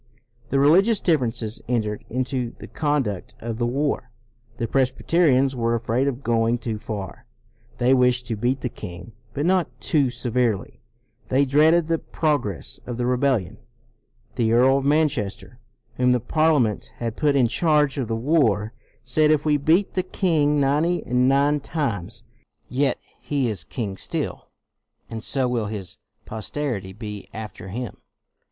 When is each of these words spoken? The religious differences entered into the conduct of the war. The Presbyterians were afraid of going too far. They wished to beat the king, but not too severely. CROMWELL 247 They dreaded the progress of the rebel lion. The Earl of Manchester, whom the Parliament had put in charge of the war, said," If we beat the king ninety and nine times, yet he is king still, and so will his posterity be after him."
The 0.49 0.57
religious 0.57 0.99
differences 0.99 1.61
entered 1.67 2.03
into 2.09 2.55
the 2.57 2.65
conduct 2.65 3.35
of 3.39 3.59
the 3.59 3.67
war. 3.67 4.09
The 4.57 4.67
Presbyterians 4.67 5.55
were 5.55 5.75
afraid 5.75 6.07
of 6.07 6.23
going 6.23 6.57
too 6.57 6.79
far. 6.79 7.27
They 7.77 7.93
wished 7.93 8.25
to 8.25 8.35
beat 8.35 8.61
the 8.61 8.67
king, 8.69 9.11
but 9.35 9.45
not 9.45 9.69
too 9.79 10.09
severely. 10.09 10.81
CROMWELL 11.29 11.45
247 11.45 11.45
They 11.45 11.45
dreaded 11.45 11.87
the 11.87 11.99
progress 11.99 12.79
of 12.87 12.97
the 12.97 13.05
rebel 13.05 13.35
lion. 13.41 13.57
The 14.37 14.53
Earl 14.53 14.79
of 14.79 14.85
Manchester, 14.85 15.59
whom 15.97 16.13
the 16.13 16.19
Parliament 16.19 16.93
had 16.95 17.15
put 17.15 17.35
in 17.35 17.47
charge 17.47 17.99
of 17.99 18.07
the 18.07 18.15
war, 18.15 18.73
said," 19.03 19.29
If 19.29 19.45
we 19.45 19.57
beat 19.57 19.93
the 19.93 20.01
king 20.01 20.59
ninety 20.59 21.03
and 21.05 21.29
nine 21.29 21.59
times, 21.59 22.23
yet 22.67 22.97
he 23.19 23.49
is 23.51 23.63
king 23.63 23.97
still, 23.97 24.47
and 25.11 25.23
so 25.23 25.47
will 25.47 25.67
his 25.67 25.99
posterity 26.25 26.91
be 26.91 27.27
after 27.35 27.67
him." 27.67 27.97